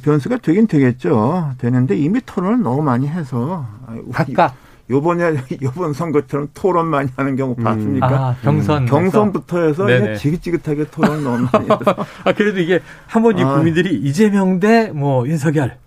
[0.03, 1.53] 변수가 되긴 되겠죠.
[1.57, 3.67] 되는데 이미 토론을 너무 많이 해서
[4.13, 4.55] 각각
[4.91, 8.07] 요번에 요번 선거처럼 토론 많이 하는 경우 봤습니까?
[8.07, 9.85] 아, 경선 경선부터 해서.
[9.85, 13.55] 그냥 지긋지긋하게 토론 너무 많이 해서 아 그래도 이게 한번 이 아.
[13.55, 15.77] 국민들이 이재명 대 뭐 윤석열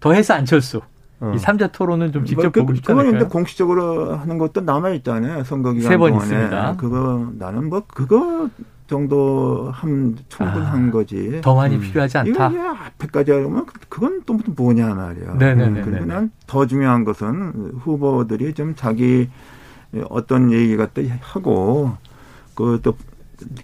[0.00, 0.80] 더해서 안철수
[1.20, 1.32] 어.
[1.34, 3.28] 이 삼자 토론은 좀 직접 뭐 그, 보고 싶지 그건 않을까요?
[3.28, 5.44] 공식적으로 하는 것도 남아 있잖아요.
[5.44, 6.76] 선거 기간 세번 동안에 있습니다.
[6.76, 8.48] 그거 나는 뭐 그거
[8.96, 11.40] 정도 하면 충분한 아, 거지.
[11.42, 11.80] 더 많이 음.
[11.80, 12.48] 필요하지 이거 않다.
[12.50, 15.34] 이제 앞에까지 하면 그- 그건 또 뭐냐 말이야.
[15.38, 15.80] 네네네네.
[15.82, 19.30] 그리고 난더 중요한 것은 후보들이 좀 자기
[20.10, 21.92] 어떤 얘기 같다 하고
[22.54, 22.94] 그또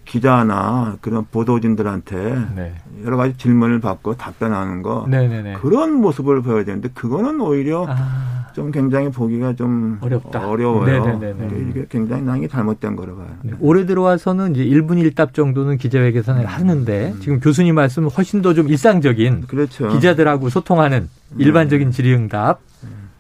[0.05, 2.17] 기자나 그런 보도진들한테
[2.57, 2.75] 네.
[3.05, 5.55] 여러 가지 질문을 받고 답변하는 거 네네네.
[5.55, 10.49] 그런 모습을 보여야 되는데 그거는 오히려 아, 좀 굉장히 보기가 좀 어렵다.
[10.49, 11.05] 어려워요.
[11.19, 11.71] 네네네네.
[11.71, 13.29] 이게 굉장히 난이 잘못된 거로 봐요.
[13.43, 13.53] 네.
[13.61, 19.43] 올해 들어와서는 이제 1분 1답 정도는 기자회견을 하는데 지금 교수님 말씀은 훨씬 더 좀 일상적인
[19.47, 19.88] 그렇죠.
[19.88, 22.61] 기자들하고 소통하는 일반적인 질의응답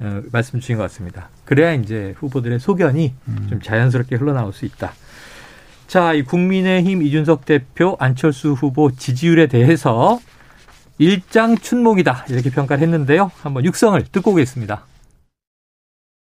[0.00, 1.28] 어, 말씀 주신 것 같습니다.
[1.44, 3.14] 그래야 이제 후보들의 소견이
[3.48, 4.92] 좀 자연스럽게 흘러나올 수 있다.
[5.88, 10.20] 자, 이 국민의힘 이준석 대표 안철수 후보 지지율에 대해서
[10.98, 13.30] 일장 춘몽이다 이렇게 평가를 했는데요.
[13.40, 14.84] 한번 육성을 듣고 오겠습니다.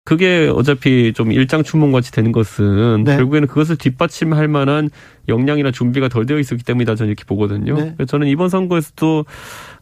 [0.05, 3.17] 그게 어차피 좀 일장춘몽 같이 되는 것은 네.
[3.17, 4.89] 결국에는 그것을 뒷받침할 만한
[5.27, 7.75] 역량이나 준비가 덜 되어 있었기 때문이다 저는 이렇게 보거든요.
[7.75, 7.97] 네.
[8.07, 9.25] 저는 이번 선거에서도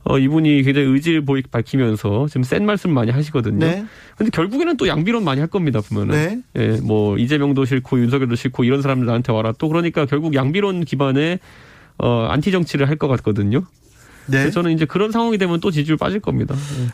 [0.04, 3.58] 어, 이분이 굉장히 의지를 보이 밝히면서 지금 센 말씀 많이 하시거든요.
[3.58, 3.84] 네.
[4.16, 6.44] 근데 결국에는 또 양비론 많이 할 겁니다, 보면은.
[6.54, 6.60] 네.
[6.60, 9.52] 예, 뭐, 이재명도 싫고, 윤석열도 싫고, 이런 사람들 나한테 와라.
[9.58, 11.38] 또 그러니까 결국 양비론 기반의,
[11.98, 13.60] 어, 안티 정치를 할 것 같거든요.
[14.26, 14.38] 네.
[14.38, 16.54] 그래서 저는 이제 그런 상황이 되면 또 지지율 빠질 겁니다.
[16.54, 16.88] 예.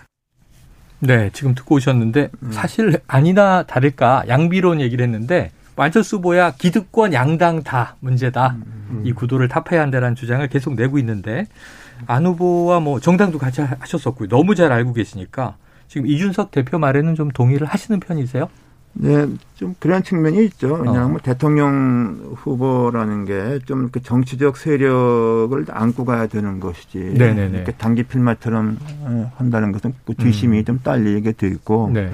[1.00, 2.52] 네, 지금 듣고 오셨는데, 음.
[2.52, 8.56] 사실 아니나 다를까, 양비론 얘기를 했는데, 안철수 후보야 기득권 양당 다 문제다.
[8.56, 9.02] 음, 음.
[9.02, 11.46] 이 구도를 타파해야 한다는 주장을 계속 내고 있는데
[12.06, 14.28] 안 후보와 뭐 정당도 같이 하셨었고요.
[14.28, 15.56] 너무 잘 알고 계시니까
[15.88, 18.48] 지금 이준석 대표 말에는 좀 동의를 하시는 편이세요?
[18.92, 20.74] 네, 좀 그런 측면이 있죠.
[20.74, 21.18] 왜냐하면 어.
[21.22, 26.98] 대통령 후보라는 게 좀 그 정치적 세력을 안고 가야 되는 것이지.
[27.16, 27.56] 네네네.
[27.56, 30.64] 이렇게 단기 필마처럼 어, 한다는 것은 그 뒤심이 음.
[30.64, 31.90] 좀 딸리게 돼 있고.
[31.92, 32.10] 네.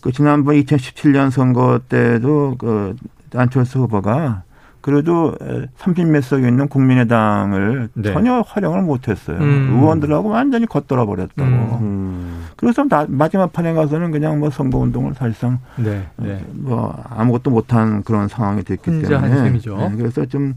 [0.00, 2.94] 그 지난번 2017년 선거 때도 그
[3.34, 4.43] 안철수 후보가
[4.84, 5.34] 그래도
[5.78, 8.12] 30몇 석에 있는 국민의당을 네.
[8.12, 9.38] 전혀 활용을 못했어요.
[9.38, 9.78] 음.
[9.80, 11.78] 의원들하고 완전히 겉돌아 버렸다고.
[11.80, 12.44] 음.
[12.54, 16.06] 그래서 마지막 판에 가서는 그냥 뭐 선거운동을 사실상 네.
[16.16, 16.44] 네.
[16.52, 19.58] 뭐 아무것도 못한 그런 상황이 됐기 때문에.
[19.88, 19.96] 네.
[19.96, 20.52] 그래서 좀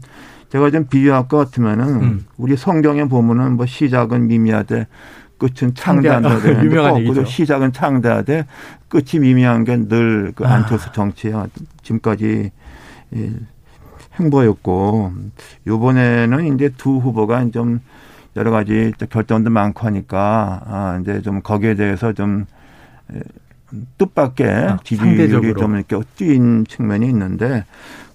[0.50, 2.26] 제가 좀 비유할 것 같으면은 음.
[2.36, 4.88] 우리 성경에 보면은 뭐 시작은 미미하되
[5.38, 6.38] 끝은 창대한다.
[6.38, 7.24] 창대, 유명한.
[7.24, 8.44] 시작은 창대하되
[8.88, 10.52] 끝이 미미한 게 늘그 아.
[10.52, 11.46] 안철수 정치야.
[11.82, 12.50] 지금까지
[14.18, 15.12] 행보였고
[15.66, 17.80] 요번에는 이제 두 후보가 좀
[18.36, 22.46] 여러 가지 결정도 많고 하니까 아 이제 좀 거기에 대해서 좀
[23.98, 27.64] 뜻밖의 아, 지지율이 좀 이렇게 뛰인 측면이 있는데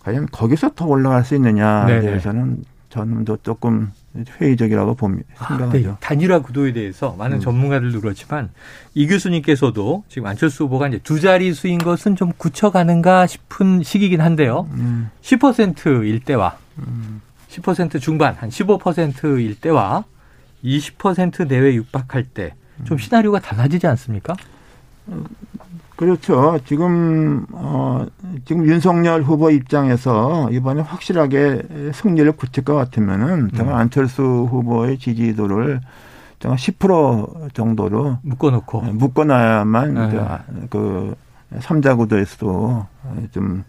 [0.03, 2.01] 과연 거기서 더 올라갈 수 있느냐에 네네.
[2.01, 3.91] 대해서는 저는 또 조금
[4.39, 5.47] 회의적이라고 봅니다.
[5.47, 5.89] 생각하죠.
[5.89, 5.97] 아, 네.
[5.99, 7.41] 단일화 구도에 대해서 많은 음.
[7.41, 8.49] 전문가들도 그렇지만
[8.93, 14.67] 이 교수님께서도 지금 안철수 후보가 이제 두 자리 수인 것은 좀 굳혀가는가 싶은 시기긴 한데요.
[14.71, 15.10] 음.
[15.21, 17.21] 10%일 때와 음.
[17.49, 20.06] 10% 중반 한 15%일 때와
[20.63, 22.54] 20% 내외 육박할 때
[22.86, 24.36] 좀 시나리오가 달라지지 않습니까?
[26.05, 26.59] 그렇죠.
[26.65, 28.05] 지금 어
[28.45, 33.79] 지금 윤석열 후보 입장에서 이번에 확실하게 승리를 굳힐 것 같으면은 정말 음.
[33.79, 35.81] 안철수 후보의 지지도를
[36.39, 40.67] 정말 10% 정도로 묶어놓고 네, 묶어놔야만 네.
[40.69, 41.15] 그
[41.59, 42.85] 삼자 구도에서도
[43.31, 43.63] 좀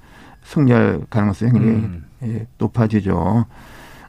[0.44, 2.05] 승리할 가능성이 음.
[2.23, 3.47] 예, 높아지죠.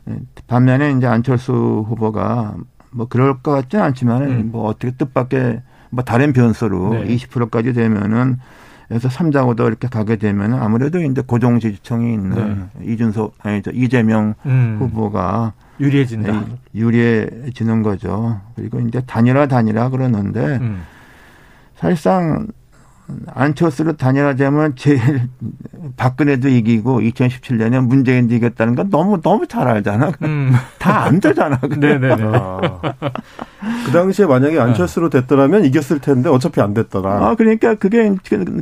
[0.10, 1.54] 예, 반면에 이제 안철수
[1.88, 2.56] 후보가
[2.92, 4.50] 뭐 그럴 것 같지는 않지만 음.
[4.52, 7.16] 뭐 어떻게 뜻밖의 뭐 다른 변수로 네.
[7.16, 8.38] 20%까지 되면은
[8.88, 12.94] 그래서 3자고도 이렇게 가게 되면 아무래도 이제 고정 지지층이 있는 네.
[12.94, 14.78] 이준석 아니 저 이재명 음.
[14.80, 16.32] 후보가 유리해진다.
[16.32, 16.46] 네,
[16.76, 18.40] 유리해지는 거죠.
[18.56, 20.84] 그리고 이제 단일화 단일화 그러는데 음.
[21.76, 22.48] 사실상
[23.28, 25.30] 안철수로 단일화되면 제일
[25.96, 30.12] 박근혜도 이기고 2017년에 문재인도 이겼다는 건 너무 너무 잘 알잖아.
[30.24, 30.54] 음.
[30.80, 31.60] 다안 되잖아.
[31.62, 32.24] 네네네.
[32.34, 32.80] 아.
[33.86, 37.28] 그 당시에 만약에 안철수로 됐더라면 이겼을 텐데 어차피 안 됐더라.
[37.28, 38.12] 아 그러니까 그게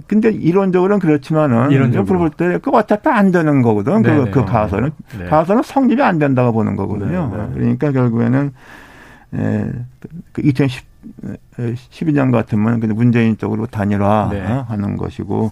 [0.07, 4.01] 근데 이론적으로는 그렇지만은 이론적으로 볼 때 그 어차피 안 되는 거거든.
[4.03, 5.25] 그, 그 가설은 네.
[5.25, 7.31] 가설은 성립이 안 된다고 보는 거거든요.
[7.33, 7.49] 네네.
[7.53, 8.51] 그러니까 결국에는
[9.35, 9.71] 예,
[10.33, 10.92] 그 2010.
[11.57, 14.95] 12년 같으면 근데 문재인 쪽으로 단일화하는 네.
[14.95, 15.51] 것이고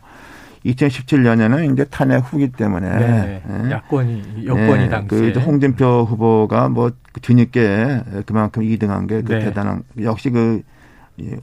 [0.65, 3.41] 2017년에는 이제 탄핵 후기 때문에 네.
[3.45, 3.71] 네.
[3.71, 4.89] 야권이 여권이 네.
[4.89, 9.39] 당시에 그 홍준표 후보가 뭐 뒤늦게 그만큼 2등한 게그 네.
[9.39, 10.61] 대단한 역시 그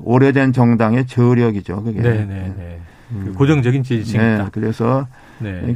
[0.01, 2.01] 오래된 정당의 저력이죠 그게.
[2.01, 2.81] 네, 네, 네.
[3.11, 3.23] 음.
[3.27, 4.44] 그 고정적인 지지층이다.
[4.44, 5.07] 네, 그래서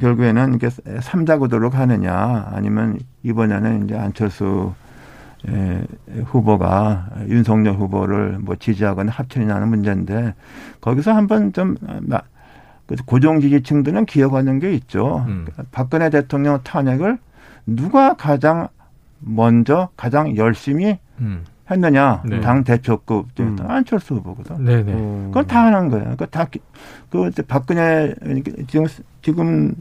[0.01, 0.69] 결국에는 이게
[1.01, 4.82] 삼자 구도로 가느냐 아니면 이번에는 이제 안철수 예,
[6.25, 10.35] 후보가 윤석열 후보를 뭐 지지하거나 합천이나는 문제인데
[10.81, 11.77] 거기서 한번 좀
[13.07, 15.25] 고정 지지층들은 기억하는 게 있죠.
[15.29, 15.47] 음.
[15.71, 17.19] 박근혜 대통령 탄핵을
[17.67, 18.69] 누가 가장
[19.21, 21.45] 먼저 가장 열심히 음.
[21.71, 22.41] 했느냐 네.
[22.41, 23.57] 당 대표급 음.
[23.63, 24.65] 안철수 후보거든.
[24.65, 24.93] 네네.
[24.93, 25.25] 음.
[25.29, 26.17] 그건 다 하는 거예요.
[26.17, 26.59] 그다그
[27.11, 28.15] 그 박근혜
[28.67, 28.87] 지금
[29.23, 29.75] 지금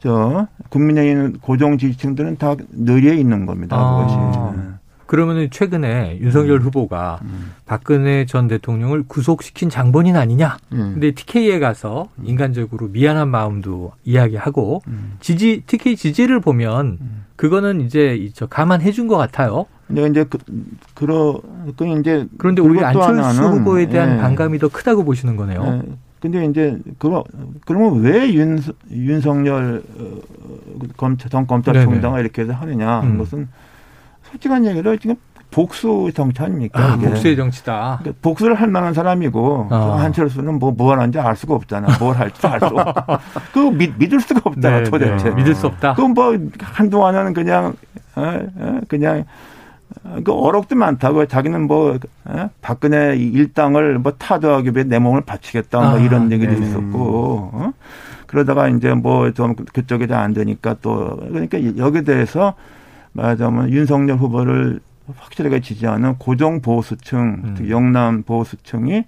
[0.00, 3.76] 저 국민의힘 고정 지지층들은 다 느리에 있는 겁니다.
[3.78, 4.06] 아.
[4.06, 4.73] 그것이.
[5.04, 5.06] 네.
[5.06, 6.62] 그러면은 최근에 윤석열 음.
[6.62, 7.52] 후보가 음.
[7.66, 10.56] 박근혜 전 대통령을 구속시킨 장본인 아니냐.
[10.72, 10.92] 음.
[10.94, 12.24] 근데 TK에 가서 음.
[12.26, 15.16] 인간적으로 미안한 마음도 이야기하고 음.
[15.20, 17.24] 지지 TK 지지를 보면 음.
[17.36, 19.66] 그거는 이제 저 감안해 준 것 같아요.
[19.86, 20.38] 근데 이제 그,
[20.94, 21.38] 그러
[21.76, 24.20] 그 이제 그런데 우리 안철수 후보에 대한 예.
[24.20, 25.82] 반감이 더 크다고 보시는 거네요.
[25.86, 25.92] 예.
[26.20, 27.22] 근데 이제 그거
[27.66, 28.58] 그러면 왜 윤,
[28.90, 30.18] 윤석열 어,
[30.96, 33.00] 검찰 전 검찰총장을 이렇게 해서 하느냐?
[33.02, 33.18] 음.
[33.18, 33.48] 것은
[34.34, 35.14] 솔직한 얘기로 지금
[35.50, 36.80] 복수 정치 아닙니까?
[36.82, 37.98] 아, 복수의 정치다.
[38.00, 39.96] 그러니까 복수를 할 만한 사람이고 어.
[40.00, 41.96] 한철수는 뭐, 뭘 하는지 알 수가 없잖아.
[42.00, 43.16] 뭘 할지 알수 없고.
[43.52, 43.58] 그
[43.96, 44.70] 믿을 수가 없다.
[44.70, 45.28] 네, 도대체.
[45.30, 45.34] 네.
[45.36, 45.94] 믿을 수 없다.
[45.94, 47.74] 그럼 뭐 한동안은 그냥,
[48.88, 49.24] 그냥
[50.24, 51.94] 그 어록도 많다고 자기는 뭐
[52.28, 52.48] 에?
[52.60, 56.66] 박근혜 일당을 뭐 타도하기 위해 내 몸을 바치겠다 뭐 아, 이런 얘기도 네.
[56.66, 57.72] 있었고 어?
[58.26, 62.54] 그러다가 이제 뭐 좀 그쪽에 잘 안 되니까 또 그러니까 여기에 대해서
[63.14, 64.80] 말하자면 윤석열 후보를
[65.16, 67.70] 확실하게 지지하는 고정 보수층, 음.
[67.70, 69.04] 영남 보수층이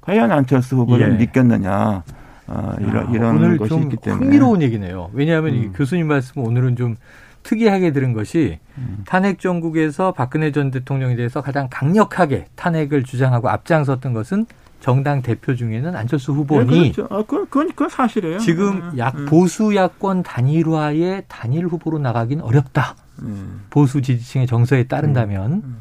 [0.00, 1.16] 과연 안철수 후보를 예.
[1.16, 2.02] 믿겠느냐.
[2.46, 4.24] 어, 이런, 이런 오늘 것이 좀 있기 때문에.
[4.24, 5.10] 흥미로운 얘기네요.
[5.12, 5.72] 왜냐하면 음.
[5.74, 6.96] 교수님 말씀 오늘은 좀
[7.42, 9.04] 특이하게 들은 것이 음.
[9.06, 14.46] 탄핵 정국에서 박근혜 전 대통령에 대해서 가장 강력하게 탄핵을 주장하고 앞장섰던 것은
[14.80, 17.14] 정당 대표 중에는 안철수 후보니 네, 그렇죠.
[17.14, 18.38] 아, 그건, 그건, 그건 사실이에요.
[18.38, 19.24] 지금 네, 약 네.
[19.26, 22.94] 보수 야권 단일화의 단일 후보로 나가긴 어렵다.
[23.22, 23.62] 음.
[23.70, 25.52] 보수 지지층의 정서에 따른다면.
[25.52, 25.76] 음.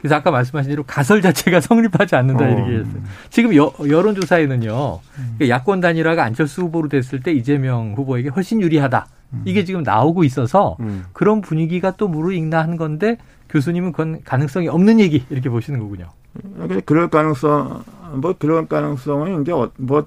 [0.00, 2.48] 그래서 아까 말씀하신 대로 가설 자체가 성립하지 않는다 어.
[2.48, 3.02] 이렇게 했어요.
[3.28, 5.00] 지금 여, 여론조사에는요.
[5.18, 5.38] 음.
[5.46, 9.06] 야권 단일화가 안철수 후보로 됐을 때 이재명 후보에게 훨씬 유리하다.
[9.34, 9.42] 음.
[9.44, 11.04] 이게 지금 나오고 있어서 음.
[11.12, 13.18] 그런 분위기가 또 무르익나 한 건데
[13.50, 16.08] 교수님은 그건 가능성이 없는 얘기 이렇게 보시는 거군요.
[16.86, 17.82] 그럴 가능성
[18.14, 20.06] 뭐 그런 가능성은 이제 어, 뭐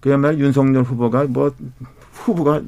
[0.00, 1.52] 그야말로 윤석열 후보가 뭐
[2.12, 2.62] 후보가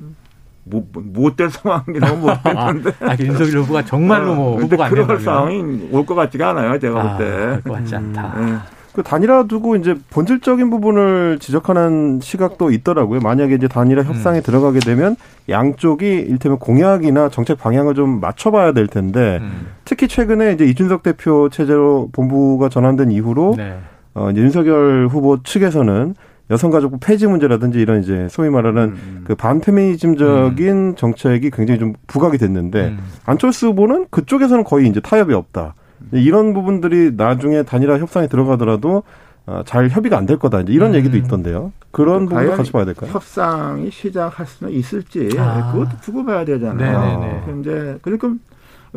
[0.65, 2.91] 못될 상황이라고 못했는데.
[3.01, 6.79] 아, 아, 윤석열 후보가 정말로 뭐 어, 후보가 안 그럴 상황이 올 것 같지가 않아요,
[6.79, 7.61] 제가 아, 볼 때.
[7.69, 8.35] 것 같지 않다.
[8.37, 8.55] 음, 네.
[8.93, 13.19] 그 단일화 두고 이제 본질적인 부분을 지적하는 시각도 있더라고요.
[13.21, 14.43] 만약에 이제 단일화 협상에 음.
[14.43, 15.17] 들어가게 되면
[15.49, 19.67] 양쪽이 일테면 공약이나 정책 방향을 좀 맞춰봐야 될 텐데 음.
[19.85, 23.79] 특히 최근에 이제 이준석 대표 체제로 본부가 전환된 이후로 네.
[24.15, 26.15] 어, 이제 윤석열 후보 측에서는
[26.51, 28.89] 여성가족부 폐지 문제라든지 이런 이제 소위 말하는 음.
[29.19, 29.25] 음.
[29.27, 30.95] 그 반페미니즘적인 음.
[30.95, 32.99] 정책이 굉장히 좀 부각이 됐는데 음.
[33.25, 35.75] 안철수 후보는 그쪽에서는 거의 이제 타협이 없다.
[36.13, 39.05] 이런 부분들이 나중에 단일화 협상에 들어가더라도
[39.47, 40.61] 어, 잘 협의가 안 될 거다.
[40.61, 40.95] 이제 이런 음.
[40.97, 41.73] 얘기도 있던데요.
[41.91, 43.11] 그런 부분도 같이 봐야 될까요?
[43.13, 45.73] 협상이 시작할 수는 있을지 아.
[45.73, 47.43] 그것도 두고 봐야 되잖아요.
[47.45, 48.35] 그런데 그러니까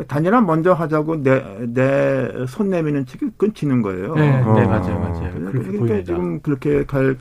[0.06, 4.14] 단일화 먼저 하자고 내, 내 손 내미는 측이 끊치는 거예요.
[4.14, 4.54] 네, 어.
[4.54, 5.32] 네 맞아요, 맞아요.
[5.50, 7.14] 그러니까 지금 그렇게 갈 어,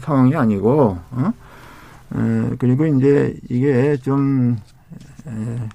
[0.00, 1.32] 상황이 아니고, 어?
[2.10, 4.58] 어 그리고 이제 이게 좀,
[5.26, 5.68] 에,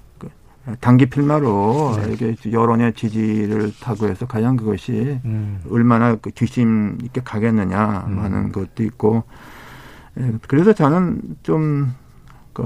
[0.80, 2.12] 단기 필마로 네.
[2.12, 5.60] 이게 여론의 지지를 타고 해서 과연 그것이 음.
[5.70, 8.18] 얼마나 그 뒷심 있게 가겠느냐 음.
[8.18, 9.24] 하는 것도 있고
[10.18, 11.94] 예, 그래서 저는 좀
[12.52, 12.64] 그,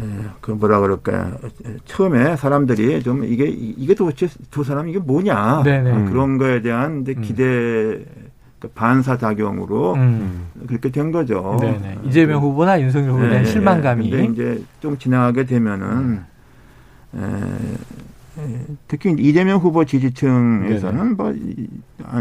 [0.00, 0.04] 예,
[0.40, 1.38] 그 뭐라 그럴까
[1.84, 6.10] 처음에 사람들이 좀 이게 이게 도대체 두 사람 이게 뭐냐 네네.
[6.10, 7.22] 그런 거에 대한 이제 음.
[7.22, 8.31] 기대 그
[8.68, 10.46] 반사 작용으로 음.
[10.66, 11.58] 그렇게 된 거죠.
[11.60, 11.98] 네네.
[12.04, 14.10] 이재명 후보나 윤석열 후보에 대한 네, 실망감이.
[14.10, 16.20] 근데 이제 좀 지나가게 되면은
[17.14, 17.20] 에,
[18.38, 21.14] 에, 특히 이재명 후보 지지층에서는 네네.
[21.14, 21.34] 뭐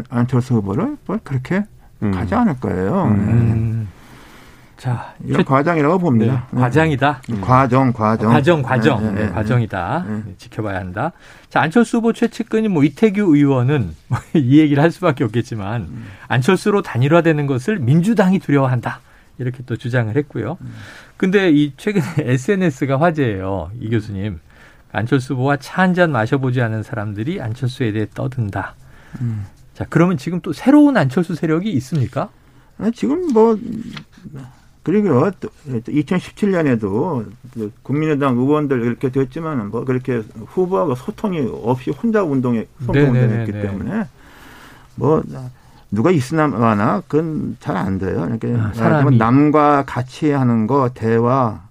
[0.09, 1.63] 안철수 후보를 뭐 그렇게
[2.03, 2.11] 음.
[2.11, 3.03] 가지 않을 거예요.
[3.05, 3.87] 음.
[3.87, 4.00] 네.
[4.81, 6.47] 자, 이런 과정이라고 봅니다.
[6.49, 7.21] 네, 과정이다.
[7.29, 7.39] 음.
[7.41, 8.31] 과정, 과정.
[8.31, 9.03] 과정, 과정.
[9.03, 10.05] 네, 네, 네 과정이다.
[10.07, 10.33] 네.
[10.39, 11.11] 지켜봐야 한다.
[11.49, 13.93] 자, 안철수 후보 최측근인 뭐 이태규 의원은
[14.33, 16.05] 이 얘기를 할 수밖에 없겠지만 음.
[16.27, 19.01] 안철수로 단일화되는 것을 민주당이 두려워한다.
[19.37, 20.57] 이렇게 또 주장을 했고요.
[20.59, 20.73] 음.
[21.15, 23.69] 근데 이 최근에 SNS가 화제예요.
[23.79, 24.39] 이 교수님.
[24.91, 28.73] 안철수 후보와 차 한 잔 마셔보지 않은 사람들이 안철수에 대해 떠든다.
[29.21, 29.45] 음.
[29.75, 32.29] 자, 그러면 지금 또 새로운 안철수 세력이 있습니까?
[32.79, 33.55] 아, 지금 뭐
[34.83, 35.29] 그리고
[35.67, 37.25] 2017년에도
[37.83, 44.05] 국민의당 의원들 이렇게 됐지만 뭐 그렇게 후보하고 소통이 없이 혼자 운동에 선거 운동했기 때문에
[44.95, 45.23] 뭐
[45.91, 48.21] 누가 있으나 마나 그건 잘 안 돼요.
[48.39, 48.47] 그러니까
[48.95, 51.61] 아, 남과 같이 하는 거 대화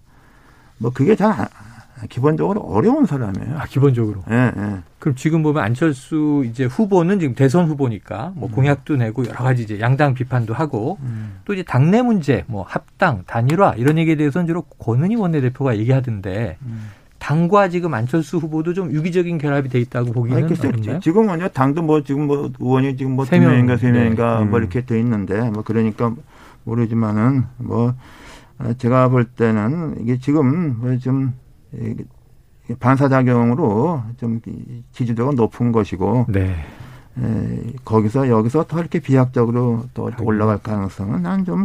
[0.78, 1.48] 뭐 그게 잘
[2.08, 3.58] 기본적으로 어려운 사람이에요.
[3.58, 4.22] 아, 기본적으로.
[4.30, 4.78] 예, 예.
[4.98, 8.54] 그럼 지금 보면 안철수 이제 후보는 지금 대선 후보니까 뭐 음.
[8.54, 11.40] 공약도 내고 여러 가지 이제 양당 비판도 하고 음.
[11.44, 16.90] 또 이제 당내 문제 뭐 합당 단일화 이런 얘기에 대해서는 주로 권은희 원내대표가 얘기하던데 음.
[17.18, 21.00] 당과 지금 안철수 후보도 좀 유기적인 결합이 돼 있다고 보기는 어렵나요?
[21.00, 24.44] 지금은요 당도 뭐 지금 뭐 의원이 지금 뭐두 명인가 세 명인가 네.
[24.46, 24.62] 뭐 음.
[24.62, 26.14] 이렇게 돼 있는데 뭐 그러니까
[26.64, 27.94] 모르지만은 뭐
[28.78, 31.34] 제가 볼 때는 이게 지금 뭐좀
[32.78, 34.40] 반사작용으로 좀
[34.92, 36.54] 지지도가 높은 것이고 네.
[37.18, 41.64] 에, 거기서 여기서 더 이렇게 비약적으로 또 이렇게 올라갈 가능성은 난 좀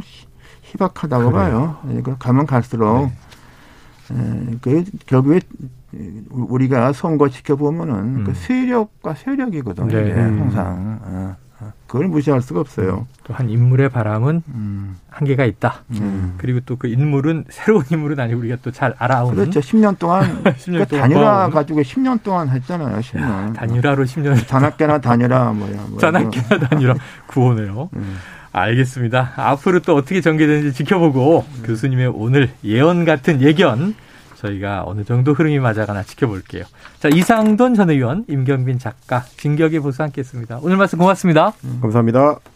[0.63, 1.33] 희박하다고 그래요.
[1.33, 1.77] 봐요.
[1.83, 3.11] 그러니까 가면 갈수록
[4.09, 4.51] 네.
[4.51, 5.41] 에, 그 결국에
[6.29, 8.23] 우리가 선거 지켜보면은 그 음.
[8.25, 9.87] 그 세력과 세력이거든요.
[9.87, 10.11] 네.
[10.13, 11.35] 항상 어, 어.
[11.95, 13.07] 그걸 무시할 수가 없어요.
[13.23, 14.97] 또 한 인물의 바람은 음.
[15.09, 15.83] 한계가 있다.
[15.91, 16.35] 음.
[16.37, 19.35] 그리고 또 그 인물은 새로운 인물은 아니고 우리가 또 잘 알아오는.
[19.35, 19.61] 그렇죠.
[19.61, 22.99] 10년 동안 10년 그러니까 단일화 가지고 10년 동안 했잖아요.
[22.99, 23.21] 10년.
[23.21, 24.45] 야, 단일화로 10년.
[24.47, 25.85] 단학계나 단일화 뭐야.
[25.89, 26.95] 뭐 단학계나 단일화
[27.27, 27.89] 구호네요.
[27.95, 28.17] 음.
[28.51, 29.33] 알겠습니다.
[29.37, 31.63] 앞으로 또 어떻게 전개되는지 지켜보고 음.
[31.65, 33.95] 교수님의 오늘 예언 같은 예견
[34.45, 36.63] 저희가 어느 정도 흐름이 맞아가나 지켜볼게요.
[36.99, 40.59] 자, 이상돈 전 의원, 임경빈 작가, 진격의 보수 함께 했습니다.
[40.61, 41.53] 오늘 말씀 고맙습니다.
[41.81, 42.54] 감사합니다.